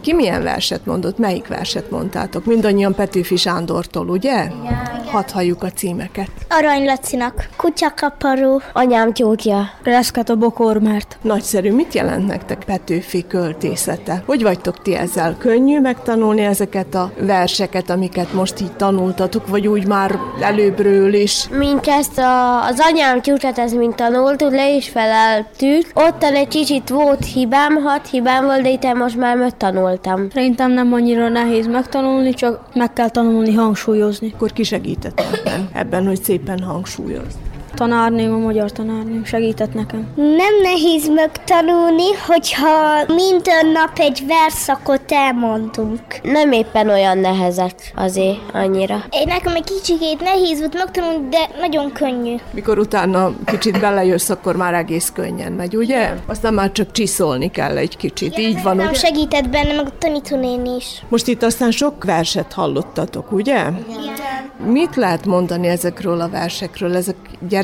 Ki 0.00 0.12
milyen 0.12 0.42
verset 0.42 0.86
mondott? 0.86 1.18
Melyik 1.18 1.46
verset 1.46 1.90
mondtátok? 1.90 2.44
Mindannyian 2.44 2.94
Petőfi 2.94 3.36
Sándortól, 3.36 4.08
ugye? 4.08 4.44
Igen. 4.44 4.90
Hadd 5.10 5.32
halljuk 5.32 5.62
a 5.62 5.70
címeket. 5.70 6.30
Arany 6.48 6.84
Lacinak, 6.84 7.48
Kutyakaparó, 7.56 8.60
Anyám 8.72 9.12
tyúkja, 9.12 9.70
Reszket 9.82 10.28
a 10.28 10.34
bokormárt. 10.34 11.18
Nagyszerű, 11.22 11.72
mit 11.72 11.94
jelent 11.94 12.26
nektek 12.26 12.64
Petőfi 12.64 13.26
költészete? 13.26 14.22
Hogy 14.26 14.42
vagytok 14.42 14.82
ti 14.82 14.94
ezzel? 14.94 15.36
Könnyű 15.38 15.80
megtanulni 15.80 16.44
ezeket 16.44 16.94
a 16.94 17.12
verseket, 17.20 17.90
amiket 17.90 18.32
most 18.32 18.60
így 18.60 18.72
tanultatok, 18.72 19.48
vagy 19.48 19.66
úgy 19.66 19.86
már 19.86 20.18
előbbről 20.40 21.14
is? 21.14 21.48
Mint 21.48 21.86
ezt 21.86 22.18
a, 22.40 22.64
az 22.66 22.80
anyám 22.80 23.20
tyúkját, 23.20 23.58
ez 23.58 23.72
mint 23.72 23.96
tanultuk, 23.96 24.50
le 24.50 24.74
is 24.74 24.88
feleltük. 24.88 25.90
Ott 25.94 26.22
egy 26.22 26.48
kicsit 26.48 26.88
volt 26.88 27.24
hibám, 27.24 27.76
hat 27.76 28.08
hibám 28.08 28.44
volt, 28.44 28.62
de 28.62 28.70
itt 28.70 28.94
most 28.94 29.16
már 29.16 29.36
megtanultam. 29.36 30.30
Szerintem 30.30 30.72
nem 30.72 30.92
annyira 30.92 31.28
nehéz 31.28 31.66
megtanulni, 31.66 32.34
csak 32.34 32.60
meg 32.74 32.92
kell 32.92 33.08
tanulni 33.08 33.54
hangsúlyozni. 33.54 34.32
Akkor 34.34 34.52
ki 34.52 34.62
segített 34.62 35.20
ebben, 35.20 35.68
ebben, 35.72 36.06
hogy 36.06 36.22
szépen 36.22 36.62
hangsúlyoz? 36.62 37.49
Tanárném, 37.80 38.32
a 38.32 38.38
magyar 38.38 38.72
tanárném 38.72 39.24
segített 39.24 39.74
nekem. 39.74 40.06
Nem 40.16 40.60
nehéz 40.62 41.08
megtanulni, 41.08 42.12
hogyha 42.26 43.04
minden 43.06 43.66
nap 43.66 43.90
egy 43.98 44.24
verszakot 44.26 45.12
elmondunk. 45.12 46.00
Nem 46.22 46.52
éppen 46.52 46.88
olyan 46.88 47.18
nehezek 47.18 47.92
azért 47.96 48.38
annyira. 48.52 49.04
Én 49.10 49.26
nekem 49.26 49.54
egy 49.54 49.64
kicsikét 49.64 50.20
nehéz 50.20 50.58
volt 50.58 50.74
megtanulni, 50.74 51.28
de 51.28 51.48
nagyon 51.60 51.92
könnyű. 51.92 52.34
Mikor 52.50 52.78
utána 52.78 53.32
kicsit 53.44 53.80
belejössz, 53.80 54.28
akkor 54.28 54.56
már 54.56 54.74
egész 54.74 55.10
könnyen 55.14 55.52
megy, 55.52 55.76
ugye? 55.76 56.14
Aztán 56.26 56.54
már 56.54 56.72
csak 56.72 56.92
csiszolni 56.92 57.50
kell 57.50 57.76
egy 57.76 57.96
kicsit, 57.96 58.38
Igen, 58.38 58.50
így 58.50 58.62
van, 58.62 58.76
Nem 58.76 58.88
ugye? 58.88 58.98
segített 58.98 59.48
benne, 59.48 59.72
meg 59.74 59.86
a 59.86 59.98
tanítónén 59.98 60.66
is. 60.76 61.02
Most 61.08 61.28
itt 61.28 61.42
aztán 61.42 61.70
sok 61.70 62.04
verset 62.04 62.52
hallottatok, 62.52 63.32
ugye? 63.32 63.60
Igen. 63.88 64.50
Mit 64.72 64.96
lehet 64.96 65.26
mondani 65.26 65.66
ezekről 65.68 66.20
a 66.20 66.28
versekről? 66.28 66.96
Ezek 66.96 67.16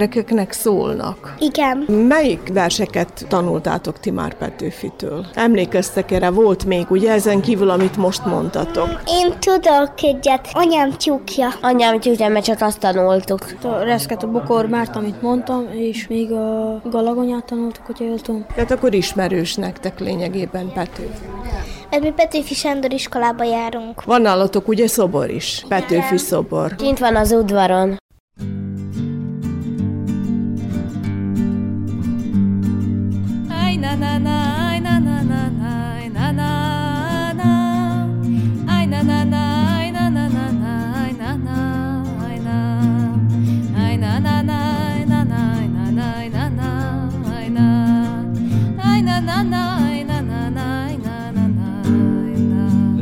gyerekeknek 0.06 0.52
szólnak. 0.52 1.34
Igen. 1.38 1.78
Melyik 2.08 2.52
verseket 2.52 3.26
tanultátok 3.28 4.00
ti 4.00 4.10
már 4.10 4.34
Petőfitől? 4.34 5.26
Emlékeztek 5.34 6.10
erre, 6.10 6.30
volt 6.30 6.64
még, 6.64 6.90
ugye, 6.90 7.12
ezen 7.12 7.40
kívül, 7.40 7.70
amit 7.70 7.96
most 7.96 8.24
mondtatok? 8.24 8.88
Én 9.06 9.32
tudok 9.38 9.92
egyet. 10.02 10.48
Anyám 10.52 10.90
tyúkja. 10.90 11.48
Anyám 11.60 12.00
tyúkja, 12.00 12.28
mert 12.28 12.44
csak 12.44 12.60
azt 12.60 12.78
tanultuk. 12.78 13.38
A 13.62 13.82
reszket 13.82 14.22
a 14.22 14.26
bokormárt, 14.26 14.96
amit 14.96 15.22
mondtam, 15.22 15.66
és 15.72 16.06
még 16.08 16.32
a 16.32 16.80
galagonyát 16.90 17.44
tanultuk, 17.44 17.86
hogyha 17.86 18.04
jól 18.04 18.20
tudom. 18.20 18.46
Tehát 18.54 18.70
akkor 18.70 18.94
ismerős 18.94 19.54
nektek 19.54 20.00
lényegében 20.00 20.72
Petőfi. 20.72 21.24
Mert 21.90 22.02
mi 22.02 22.10
Petőfi 22.10 22.54
Sándor 22.54 22.92
iskolába 22.92 23.44
járunk. 23.44 24.04
Van 24.04 24.20
nálatok 24.20 24.68
ugye 24.68 24.86
szobor 24.86 25.30
is, 25.30 25.64
Petőfi 25.68 26.16
szobor. 26.16 26.74
Kint 26.74 26.98
van 26.98 27.16
az 27.16 27.32
udvaron. 27.32 27.96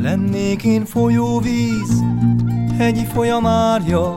Lennék 0.01 0.63
én 0.63 0.85
folyóvíz, 0.85 2.03
hegyi 2.77 3.05
folyamárja, 3.05 4.13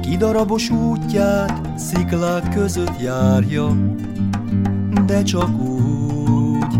kidarabos 0.00 0.70
útját 0.70 1.78
sziklák 1.78 2.48
között 2.50 3.00
járja, 3.00 3.76
de 5.04 5.22
csak 5.22 5.60
úgy, 5.60 6.78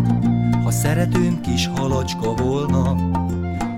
ha 0.64 0.70
szeretőm 0.70 1.40
kis 1.40 1.70
halacska 1.76 2.34
volna, 2.34 2.96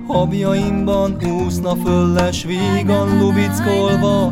habjaimban 0.07 1.17
úszna 1.23 1.75
fölles 1.75 2.43
vígan 2.43 3.17
lubickolva, 3.17 4.31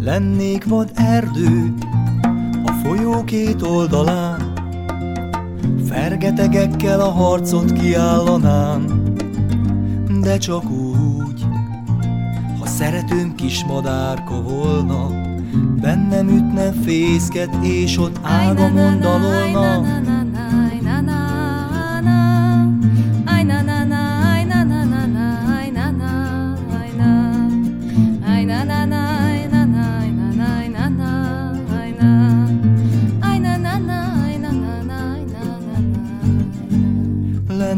lennék 0.00 0.64
vad 0.64 0.90
erdő 0.94 1.74
folyó 2.90 3.24
két 3.24 3.62
oldalán, 3.62 4.52
fergetegekkel 5.88 7.00
a 7.00 7.10
harcot 7.10 7.72
kiállanám, 7.72 8.84
de 10.20 10.38
csak 10.38 10.70
úgy, 10.70 11.44
ha 12.58 12.66
szeretőm 12.66 13.34
kis 13.34 13.64
madárka 13.64 14.42
volna, 14.42 15.06
bennem 15.80 16.28
ütne 16.28 16.72
fészket, 16.72 17.54
és 17.62 17.98
ott 17.98 18.18
ágamon 18.22 19.00
dalolna. 19.00 20.09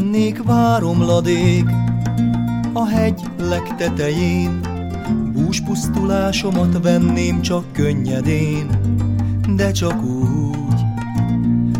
Lennék 0.03 0.43
váromladék 0.43 1.69
a 2.73 2.85
hegy 2.85 3.21
legtetején, 3.37 4.59
Búspusztulásomat 5.33 6.81
venném 6.81 7.41
csak 7.41 7.71
könnyedén, 7.71 8.69
de 9.55 9.71
csak 9.71 10.03
úgy, 10.03 10.79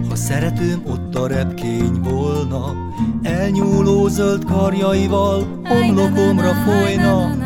ha 0.09 0.15
szeretőm 0.15 0.83
ott 0.87 1.15
a 1.15 1.27
repkény 1.27 1.99
volna, 2.01 2.73
elnyúló 3.21 4.07
zöld 4.07 4.45
karjaival 4.45 5.61
homlokomra 5.63 6.53
folyna. 6.53 7.42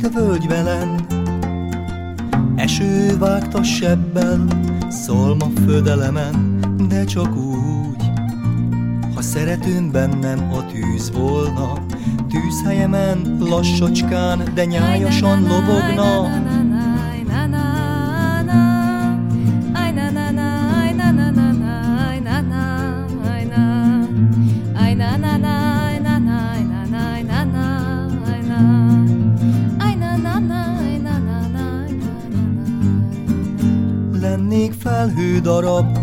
Rejtett 0.00 0.22
völgyvelen, 0.22 1.06
Eső 2.56 3.18
vágta 3.18 3.62
sebbel, 3.62 4.46
szolma 4.88 5.46
födelemen, 5.64 6.60
de 6.88 7.04
csak 7.04 7.36
úgy, 7.36 8.10
ha 9.14 9.22
szeretőm 9.22 9.90
bennem 9.90 10.52
a 10.52 10.66
tűz 10.66 11.10
volna, 11.12 11.86
tűzhelyemen 12.28 13.36
lassacskán, 13.40 14.42
de 14.54 14.64
nyájasan 14.64 15.42
lobogna. 15.42 16.28
Felhő 35.08 35.40
darab, 35.40 35.98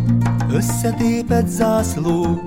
összetépett 0.52 1.48
zászló, 1.48 2.42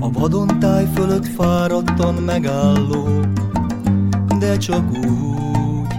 a 0.00 0.10
vadontáj 0.10 0.86
fölött 0.94 1.26
fáradtan 1.26 2.14
megálló, 2.14 3.08
de 4.38 4.56
csak 4.56 4.84
úgy, 4.90 5.94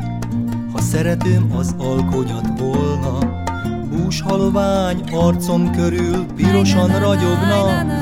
ha 0.71 0.81
szeretőm 0.81 1.51
az 1.55 1.75
alkonyat 1.77 2.59
volna, 2.59 3.17
húshalvány 3.91 5.03
arcom 5.11 5.71
körül 5.71 6.25
pirosan 6.35 6.99
ragyogna. 6.99 7.98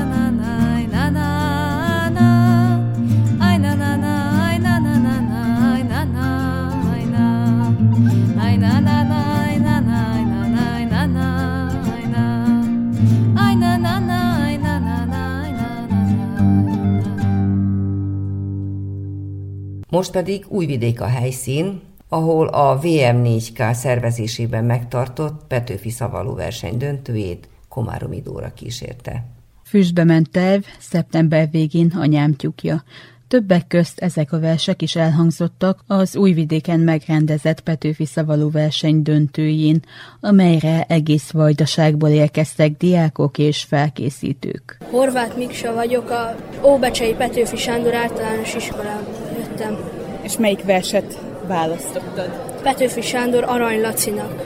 Most 19.90 20.10
pedig 20.10 20.44
Újvidék 20.48 21.00
a 21.00 21.06
helyszín, 21.06 21.80
ahol 22.08 22.46
a 22.46 22.80
VM4K 22.82 23.72
szervezésében 23.72 24.64
megtartott 24.64 25.46
Petőfi 25.46 25.90
szavaló 25.90 26.34
verseny 26.34 26.76
döntőjét 26.76 27.48
Komáromi 27.68 28.20
Dóra 28.20 28.52
kísérte. 28.54 29.24
Füstbe 29.64 30.04
ment 30.04 30.30
terv, 30.30 30.62
szeptember 30.78 31.48
végén 31.50 31.92
anyám 31.96 32.34
tyúkja. 32.34 32.84
Többek 33.28 33.66
közt 33.66 33.98
ezek 33.98 34.32
a 34.32 34.40
versek 34.40 34.82
is 34.82 34.96
elhangzottak 34.96 35.84
az 35.86 36.16
újvidéken 36.16 36.80
megrendezett 36.80 37.60
Petőfi 37.60 38.06
szavaló 38.06 38.50
verseny 38.50 39.02
döntőjén, 39.02 39.82
amelyre 40.20 40.82
egész 40.82 41.30
vajdaságból 41.30 42.08
érkeztek 42.08 42.76
diákok 42.76 43.38
és 43.38 43.62
felkészítők. 43.62 44.78
Horváth 44.90 45.36
Miksa 45.36 45.74
vagyok, 45.74 46.10
a 46.10 46.36
Óbecsei 46.64 47.14
Petőfi 47.14 47.56
Sándor 47.56 47.94
általános 47.94 48.54
iskolából 48.54 49.17
jöttem. 49.58 49.78
És 50.22 50.36
melyik 50.36 50.64
verset 50.64 51.18
választottad? 51.46 52.30
Petőfi 52.62 53.00
Sándor 53.00 53.44
Arany 53.46 53.80
Lacinak. 53.80 54.42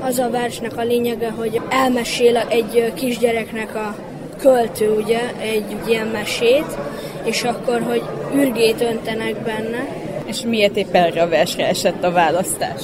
Az 0.00 0.18
a 0.18 0.30
versnek 0.30 0.76
a 0.76 0.82
lényege, 0.82 1.30
hogy 1.30 1.60
elmesél 1.68 2.36
egy 2.36 2.92
kisgyereknek 2.94 3.74
a 3.74 3.94
költő, 4.38 4.90
ugye, 4.90 5.20
egy 5.40 5.76
ilyen 5.86 6.06
mesét, 6.06 6.76
és 7.24 7.42
akkor, 7.42 7.82
hogy 7.82 8.02
ürgét 8.34 8.80
öntenek 8.80 9.36
benne. 9.42 9.86
És 10.24 10.40
miért 10.40 10.76
épp 10.76 10.94
erre 10.94 11.22
a 11.22 11.28
versre 11.28 11.68
esett 11.68 12.04
a 12.04 12.12
választás? 12.12 12.82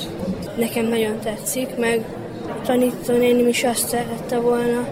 Nekem 0.57 0.87
nagyon 0.87 1.19
tetszik, 1.25 1.77
meg 1.77 2.05
tanítónénim 2.67 3.49
is 3.49 3.65
azt 3.65 3.89
szerette 3.89 4.39
volna. 4.39 4.89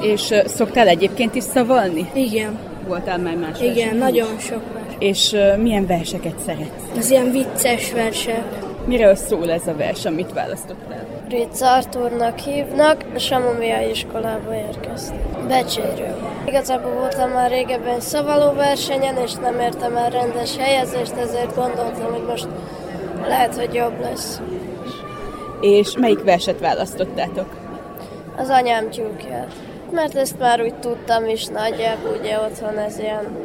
És 0.00 0.34
szoktál 0.46 0.88
egyébként 0.88 1.34
is 1.34 1.42
szavalni? 1.42 2.10
Igen. 2.14 2.73
Voltál 2.86 3.18
már 3.18 3.36
más 3.36 3.60
Igen, 3.60 3.74
versen? 3.74 3.96
nagyon 3.96 4.38
sok 4.38 4.62
vers. 4.72 4.94
És 4.98 5.32
uh, 5.32 5.56
milyen 5.56 5.86
verseket 5.86 6.38
szeretsz? 6.46 6.96
Az 6.96 7.10
ilyen 7.10 7.30
vicces 7.30 7.92
versek. 7.92 8.44
Miről 8.86 9.14
szól 9.14 9.50
ez 9.50 9.66
a 9.66 9.74
vers, 9.76 10.04
amit 10.04 10.32
választottál? 10.32 11.06
Ritz 11.28 11.62
Artúrnak 11.62 12.38
hívnak, 12.38 13.04
a 13.14 13.18
Samomia 13.18 13.80
iskolába 13.90 14.54
érkeztem. 14.54 15.46
Becséről. 15.48 16.16
Igazából 16.46 16.92
voltam 16.92 17.30
már 17.30 17.50
régebben 17.50 18.00
szavaló 18.00 18.52
versenyen, 18.52 19.16
és 19.16 19.32
nem 19.32 19.60
értem 19.60 19.96
el 19.96 20.10
rendes 20.10 20.56
helyezést, 20.56 21.12
ezért 21.12 21.54
gondoltam, 21.54 22.12
hogy 22.12 22.24
most 22.28 22.48
lehet, 23.26 23.54
hogy 23.56 23.74
jobb 23.74 24.00
lesz. 24.00 24.40
És 25.60 25.96
melyik 25.96 26.24
verset 26.24 26.60
választottátok? 26.60 27.48
Az 28.36 28.48
anyám 28.48 28.90
tyúkját. 28.90 29.52
Mert 29.94 30.14
ezt 30.14 30.38
már 30.38 30.60
úgy 30.60 30.74
tudtam 30.74 31.28
is 31.28 31.46
nagyjából, 31.46 32.16
ugye 32.20 32.38
otthon 32.38 32.78
ez 32.78 32.98
ilyen. 32.98 33.36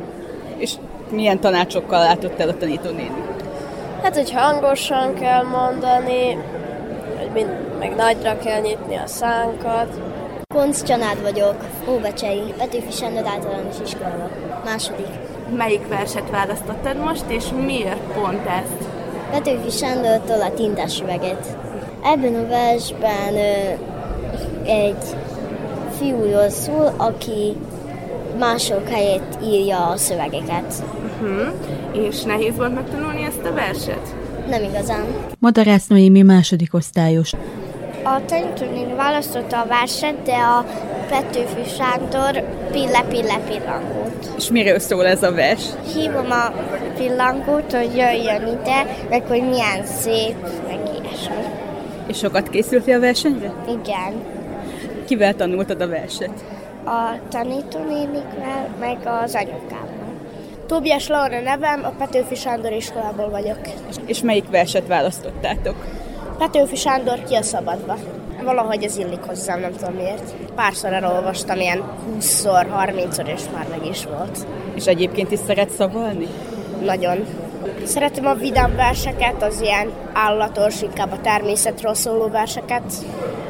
És 0.57 0.73
milyen 1.09 1.39
tanácsokkal 1.39 1.99
látott 1.99 2.39
el 2.39 2.49
a 2.49 2.57
tanítónéni? 2.57 3.23
Hát, 4.01 4.15
hogy 4.15 4.31
hangosan 4.31 5.13
kell 5.13 5.43
mondani, 5.43 6.37
hogy 7.17 7.29
mind, 7.33 7.49
meg 7.79 7.95
nagyra 7.95 8.37
kell 8.37 8.59
nyitni 8.61 8.95
a 8.95 9.07
szánkat. 9.07 9.99
Konc 10.53 10.83
Csanád 10.83 11.21
vagyok, 11.21 11.55
Óbecsei, 11.89 12.53
Petőfi 12.57 12.91
Sándor 12.91 13.27
általános 13.27 13.75
iskola. 13.83 14.29
Második. 14.65 15.07
Melyik 15.57 15.87
verset 15.87 16.29
választottad 16.29 16.97
most, 16.97 17.25
és 17.27 17.43
miért 17.65 18.13
pont 18.13 18.47
ezt? 18.47 18.89
Petőfi 19.31 19.69
Sándortól 19.69 20.41
a 20.41 20.53
tintás 20.53 21.01
üveget. 21.01 21.57
Ebben 22.03 22.35
a 22.35 22.47
versben 22.47 23.35
ö, 23.35 23.73
egy 24.65 25.15
fiúról 25.99 26.49
szól, 26.49 26.93
aki 26.97 27.55
mások 28.37 28.89
helyett 28.89 29.37
írja 29.43 29.87
a 29.87 29.97
szövegeket. 29.97 30.73
Uh-huh. 31.03 31.47
És 31.91 32.21
nehéz 32.21 32.55
volt 32.55 32.73
megtanulni 32.73 33.23
ezt 33.23 33.43
a 33.43 33.53
verset? 33.53 34.15
Nem 34.49 34.63
igazán. 34.63 35.05
Madarász 35.39 35.87
Noémi 35.87 36.21
második 36.21 36.73
osztályos. 36.73 37.31
A 38.03 38.25
tanítónéni 38.25 38.93
választotta 38.95 39.61
a 39.61 39.65
verset, 39.67 40.21
de 40.23 40.35
a 40.35 40.65
Petőfi 41.09 41.69
Sándor 41.77 42.43
pille 42.71 43.01
pille 43.09 43.39
pillangót. 43.47 44.31
És 44.37 44.49
miről 44.49 44.79
szól 44.79 45.05
ez 45.05 45.23
a 45.23 45.31
vers? 45.31 45.63
Hívom 45.93 46.31
a 46.31 46.53
pillangót, 46.97 47.73
hogy 47.73 47.95
jöjjön 47.95 48.47
ide, 48.47 48.85
meg 49.09 49.23
hogy 49.27 49.41
milyen 49.41 49.85
szép, 49.85 50.35
meg 50.67 50.79
ilyesmi. 51.01 51.43
És 52.07 52.17
sokat 52.17 52.49
készültél 52.49 52.95
a 52.95 52.99
versenyre? 52.99 53.53
Igen. 53.67 54.13
Kivel 55.09 55.35
tanultad 55.35 55.81
a 55.81 55.87
verset? 55.87 56.43
A 56.85 57.13
tanítónénikvel, 57.29 58.69
meg 58.79 58.97
az 59.23 59.35
anyukámmal. 59.35 60.13
Tobias 60.65 61.07
Laura 61.07 61.39
nevem, 61.41 61.83
a 61.83 61.89
Petőfi 61.89 62.35
Sándor 62.35 62.71
iskolából 62.71 63.29
vagyok. 63.29 63.57
És 64.05 64.21
melyik 64.21 64.49
verset 64.49 64.87
választottátok? 64.87 65.75
Petőfi 66.37 66.75
Sándor 66.75 67.23
ki 67.23 67.35
a 67.35 67.41
szabadba. 67.41 67.97
Valahogy 68.43 68.83
ez 68.83 68.97
illik 68.97 69.23
hozzám, 69.23 69.59
nem 69.59 69.71
tudom 69.71 69.93
miért. 69.93 70.33
Párszor 70.55 70.93
elolvastam, 70.93 71.59
ilyen 71.59 71.83
20-szor, 72.19 72.65
30-szor, 72.85 73.27
és 73.27 73.41
már 73.53 73.67
meg 73.69 73.85
is 73.85 74.05
volt. 74.05 74.37
És 74.73 74.85
egyébként 74.85 75.31
is 75.31 75.39
szeret 75.47 75.69
szavalni? 75.69 76.27
Nagyon. 76.85 77.25
Szeretem 77.83 78.25
a 78.25 78.33
vidám 78.33 78.75
verseket, 78.75 79.43
az 79.43 79.61
ilyen 79.61 79.91
állatos, 80.13 80.81
inkább 80.81 81.11
a 81.11 81.21
természetről 81.21 81.93
szóló 81.93 82.27
verseket. 82.27 82.93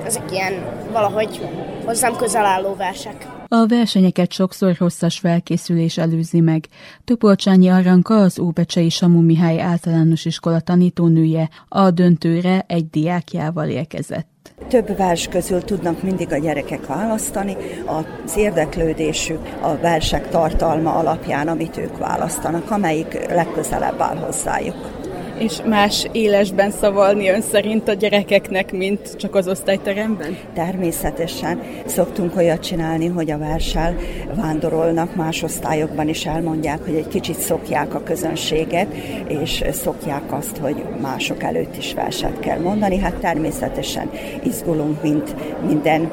Ezek 0.10 0.32
ilyen 0.32 0.54
valahogy 0.92 1.50
hozzám 1.86 2.16
közel 2.16 2.46
álló 2.46 2.76
versek. 2.76 3.28
A 3.48 3.66
versenyeket 3.66 4.32
sokszor 4.32 4.76
hosszas 4.78 5.20
felkészülés 5.20 5.98
előzi 5.98 6.40
meg. 6.40 6.66
Topolcsányi 7.04 7.70
Aranka, 7.70 8.16
az 8.16 8.40
Óbecsei 8.40 8.90
Samu 8.90 9.22
Mihály 9.22 9.62
általános 9.62 10.26
iskola 10.26 10.60
tanítónője, 10.60 11.50
a 11.68 11.92
döntőre 11.92 12.64
egy 12.68 12.90
diákjával 12.90 13.68
érkezett. 13.68 14.54
Több 14.68 14.98
vers 14.98 15.28
közül 15.28 15.64
tudnak 15.64 16.04
mindig 16.04 16.32
a 16.32 16.38
gyerekek 16.38 16.86
választani, 16.86 17.56
az 17.86 18.38
érdeklődésük 18.38 19.40
a 19.62 19.76
versek 19.76 20.30
tartalma 20.30 20.94
alapján, 20.94 21.48
amit 21.48 21.78
ők 21.78 21.98
választanak, 21.98 22.72
amelyik 22.72 23.28
legközelebb 23.28 24.02
áll 24.02 24.18
hozzájuk. 24.18 25.09
És 25.40 25.62
más 25.66 26.08
élesben 26.12 26.72
szavalni 26.72 27.30
ön 27.30 27.42
szerint 27.42 27.88
a 27.88 27.94
gyerekeknek, 27.94 28.72
mint 28.72 29.16
csak 29.16 29.36
az 29.36 29.48
osztályteremben? 29.48 30.38
Természetesen. 30.54 31.62
Szoktunk 31.86 32.36
olyat 32.36 32.64
csinálni, 32.64 33.08
hogy 33.08 33.32
a 33.32 33.38
versel 33.38 33.96
vándorolnak, 34.36 35.16
más 35.16 35.44
osztályokban 35.44 36.08
is 36.08 36.26
elmondják, 36.26 36.86
hogy 36.86 36.96
egy 36.96 37.08
kicsit 37.08 37.40
szokják 37.40 37.94
a 37.94 38.04
közönséget, 38.04 38.94
és 39.28 39.64
szokják 39.72 40.34
azt, 40.34 40.58
hogy 40.58 40.84
mások 41.02 41.44
előtt 41.44 41.78
is 41.78 41.94
verset 41.94 42.40
kell 42.40 42.60
mondani. 42.60 42.98
Hát 42.98 43.16
természetesen 43.16 44.10
izgulunk, 44.44 45.02
mint 45.02 45.36
minden 45.68 46.12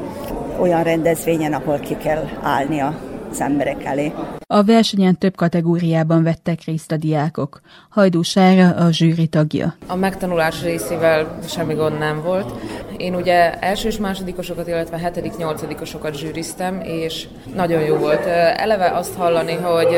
olyan 0.61 0.83
rendezvényen, 0.83 1.53
ahol 1.53 1.79
ki 1.79 1.97
kell 1.97 2.29
állni 2.43 2.81
a 2.81 3.16
az 3.31 3.41
emberek 3.41 3.85
elé. 3.85 4.13
A 4.47 4.63
versenyen 4.63 5.19
több 5.19 5.37
kategóriában 5.37 6.23
vettek 6.23 6.65
részt 6.65 6.93
a 6.93 6.97
diákok. 6.97 7.61
Hajdú 7.89 8.23
Sára 8.23 8.69
a 8.69 8.93
zsűri 8.93 9.27
tagja. 9.27 9.75
A 9.87 9.97
megtanulás 9.97 10.63
részével 10.63 11.39
semmi 11.49 11.75
gond 11.75 11.99
nem 11.99 12.23
volt. 12.23 12.53
Én 12.97 13.15
ugye 13.15 13.59
első 13.59 13.89
és 13.89 13.99
másodikosokat, 13.99 14.69
illetve 14.69 14.99
hetedik, 14.99 15.37
nyolcadikosokat 15.37 16.15
zsűriztem, 16.15 16.81
és 16.81 17.29
nagyon 17.55 17.83
jó 17.83 17.97
volt. 17.97 18.27
Eleve 18.57 18.91
azt 18.91 19.15
hallani, 19.15 19.55
hogy 19.55 19.97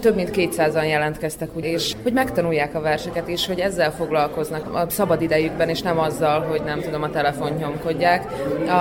több 0.00 0.14
mint 0.14 0.30
200-an 0.32 0.88
jelentkeztek, 0.88 1.50
és 1.60 1.92
hogy 2.02 2.12
megtanulják 2.12 2.74
a 2.74 2.80
verseket, 2.80 3.28
és 3.28 3.46
hogy 3.46 3.58
ezzel 3.58 3.92
foglalkoznak 3.92 4.74
a 4.74 4.86
szabad 4.88 5.22
idejükben, 5.22 5.68
és 5.68 5.82
nem 5.82 5.98
azzal, 5.98 6.40
hogy 6.40 6.62
nem 6.64 6.80
tudom, 6.80 7.02
a 7.02 7.10
telefon 7.10 7.52
nyomkodják. 7.52 8.26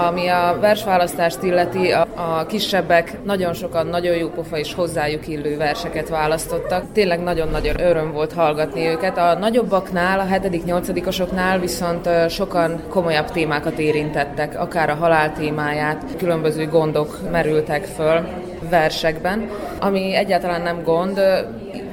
Ami 0.08 0.28
a 0.28 0.58
versválasztást 0.60 1.44
illeti, 1.44 1.91
a, 1.91 2.08
a 2.15 2.46
kisebbek 2.46 3.24
nagyon 3.24 3.54
sokan 3.72 3.88
nagyon 3.88 4.16
jó 4.16 4.30
pofa 4.30 4.58
és 4.58 4.74
hozzájuk 4.74 5.28
illő 5.28 5.58
verseket 5.58 6.10
választottak. 6.10 6.84
Tényleg 6.94 7.24
nagyon-nagyon 7.24 7.80
öröm 7.80 8.12
volt 8.12 8.34
hallgatni 8.34 8.88
őket. 8.88 9.18
A 9.18 9.38
nagyobbaknál, 9.40 10.20
a 10.20 10.26
hetedik, 10.26 10.64
nyolcadikosoknál 10.64 11.60
viszont 11.60 12.10
sokan 12.30 12.84
komolyabb 12.90 13.32
témákat 13.32 13.80
érintettek, 13.80 14.60
akár 14.60 14.90
a 14.90 14.96
halál 14.96 15.34
témáját, 15.34 16.06
különböző 16.18 16.68
gondok 16.68 17.32
merültek 17.32 17.84
föl 17.84 18.28
versekben, 18.70 19.50
ami 19.80 20.16
egyáltalán 20.16 20.62
nem 20.62 20.84
gond. 20.84 21.22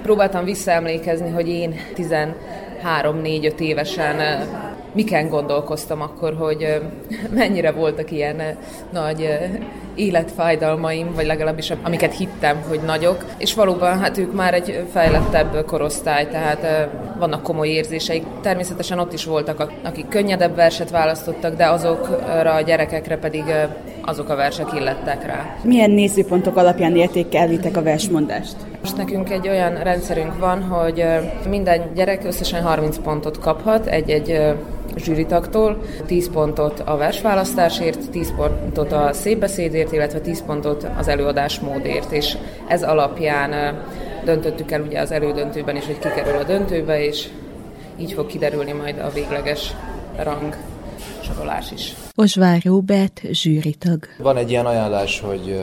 Próbáltam 0.02 0.44
visszaemlékezni, 0.44 1.30
hogy 1.30 1.48
én 1.48 1.74
13-4-5 1.96 3.58
évesen 3.58 4.46
miken 4.92 5.28
gondolkoztam 5.28 6.00
akkor, 6.00 6.34
hogy 6.38 6.80
mennyire 7.34 7.70
voltak 7.70 8.10
ilyen 8.10 8.42
nagy 8.92 9.38
életfájdalmaim, 9.94 11.14
vagy 11.14 11.26
legalábbis 11.26 11.72
amiket 11.82 12.16
hittem, 12.16 12.62
hogy 12.68 12.80
nagyok, 12.86 13.24
és 13.38 13.54
valóban 13.54 13.98
hát 13.98 14.18
ők 14.18 14.34
már 14.34 14.54
egy 14.54 14.84
fejlettebb 14.92 15.64
korosztály, 15.66 16.28
tehát 16.28 16.88
vannak 17.18 17.42
komoly 17.42 17.68
érzéseik. 17.68 18.24
Természetesen 18.42 18.98
ott 18.98 19.12
is 19.12 19.24
voltak, 19.24 19.72
akik 19.84 20.08
könnyedebb 20.08 20.54
verset 20.54 20.90
választottak, 20.90 21.56
de 21.56 21.66
azokra 21.66 22.54
a 22.54 22.60
gyerekekre 22.60 23.16
pedig 23.16 23.44
azok 24.04 24.28
a 24.28 24.36
versek 24.36 24.72
illettek 24.74 25.26
rá. 25.26 25.56
Milyen 25.62 25.90
nézőpontok 25.90 26.56
alapján 26.56 26.96
értékelitek 26.96 27.76
a 27.76 27.82
versmondást? 27.82 28.56
Most 28.80 28.96
nekünk 28.96 29.30
egy 29.30 29.48
olyan 29.48 29.82
rendszerünk 29.82 30.38
van, 30.38 30.62
hogy 30.62 31.04
minden 31.48 31.80
gyerek 31.94 32.24
összesen 32.24 32.62
30 32.62 32.98
pontot 32.98 33.38
kaphat 33.38 33.86
egy-egy 33.86 34.54
zsűritaktól, 34.96 35.82
10 36.06 36.30
pontot 36.30 36.80
a 36.80 36.96
versválasztásért, 36.96 38.10
10 38.10 38.32
pontot 38.36 38.92
a 38.92 39.12
szépbeszédért, 39.12 39.92
illetve 39.92 40.20
10 40.20 40.44
pontot 40.44 40.86
az 40.98 41.08
előadásmódért, 41.08 42.12
és 42.12 42.36
ez 42.68 42.82
alapján 42.82 43.78
döntöttük 44.24 44.70
el 44.70 44.80
ugye 44.80 45.00
az 45.00 45.10
elődöntőben 45.10 45.76
is, 45.76 45.86
hogy 45.86 45.98
kikerül 45.98 46.36
a 46.40 46.44
döntőbe, 46.44 47.04
és 47.04 47.28
így 48.00 48.12
fog 48.12 48.26
kiderülni 48.26 48.72
majd 48.72 48.98
a 48.98 49.10
végleges 49.10 49.74
rang 50.16 50.56
sorolás 51.20 51.72
is. 51.72 51.94
Osvár 52.14 52.60
Róbert, 52.64 53.20
zsűritag. 53.30 53.98
Van 54.18 54.36
egy 54.36 54.50
ilyen 54.50 54.66
ajánlás, 54.66 55.20
hogy 55.20 55.60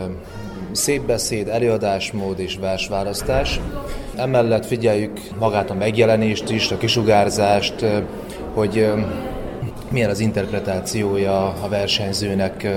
szép 0.71 1.01
beszéd, 1.01 1.47
előadásmód 1.47 2.39
és 2.39 2.57
versválasztás. 2.57 3.59
Emellett 4.15 4.65
figyeljük 4.65 5.19
magát 5.39 5.69
a 5.69 5.73
megjelenést 5.73 6.49
is, 6.49 6.71
a 6.71 6.77
kisugárzást, 6.77 7.85
hogy 8.55 8.91
milyen 9.89 10.09
az 10.09 10.19
interpretációja 10.19 11.47
a 11.47 11.67
versenyzőnek. 11.69 12.67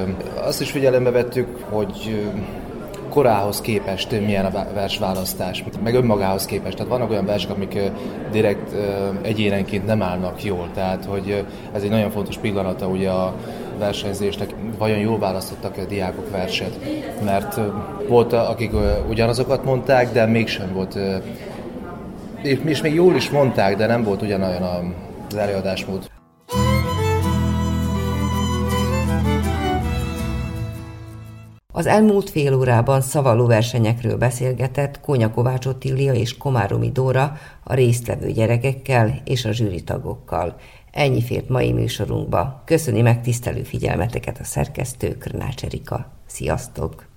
Azt 0.44 0.60
is 0.60 0.70
figyelembe 0.70 1.10
vettük, 1.10 1.64
hogy 1.68 2.26
korához 3.08 3.60
képest 3.60 4.20
milyen 4.20 4.44
a 4.44 4.66
versválasztás, 4.74 5.64
meg 5.82 5.94
önmagához 5.94 6.44
képest. 6.44 6.76
Tehát 6.76 6.92
vannak 6.92 7.10
olyan 7.10 7.24
versek, 7.24 7.50
amik 7.50 7.78
direkt 8.30 8.74
egyénenként 9.22 9.86
nem 9.86 10.02
állnak 10.02 10.44
jól, 10.44 10.68
tehát 10.74 11.04
hogy 11.04 11.44
ez 11.72 11.82
egy 11.82 11.90
nagyon 11.90 12.10
fontos 12.10 12.36
pillanata 12.38 12.86
ugye 12.86 13.10
a 13.10 13.34
versenyzésnek, 13.78 14.54
vajon 14.78 14.98
jól 14.98 15.18
választottak 15.18 15.76
a 15.76 15.84
diákok 15.84 16.30
verset, 16.30 16.78
mert 17.24 17.60
volt, 18.08 18.32
akik 18.32 18.72
ugyanazokat 19.08 19.64
mondták, 19.64 20.12
de 20.12 20.26
mégsem 20.26 20.72
volt, 20.72 20.98
és 22.42 22.82
még 22.82 22.94
jól 22.94 23.14
is 23.14 23.30
mondták, 23.30 23.76
de 23.76 23.86
nem 23.86 24.04
volt 24.04 24.22
ugyanolyan 24.22 24.94
az 25.32 25.38
előadásmód. 25.38 26.10
Az 31.72 31.86
elmúlt 31.86 32.30
fél 32.30 32.54
órában 32.54 33.00
szavaló 33.00 33.46
versenyekről 33.46 34.16
beszélgetett 34.16 35.00
Kónya 35.00 35.30
Kovács 35.30 35.66
Ottilia 35.66 36.12
és 36.12 36.36
Komáromi 36.36 36.90
Dóra 36.90 37.36
a 37.64 37.74
résztvevő 37.74 38.30
gyerekekkel 38.30 39.20
és 39.24 39.44
a 39.44 39.52
zsűritagokkal. 39.52 40.56
Ennyi 40.90 41.22
fért 41.22 41.48
mai 41.48 41.72
műsorunkba. 41.72 42.62
Köszöni 42.64 43.00
megtisztelő 43.00 43.62
figyelmeteket 43.62 44.38
a 44.38 44.44
szerkesztő 44.44 45.16
Krnács 45.18 45.64
Erika. 45.64 46.12
Sziasztok! 46.26 47.07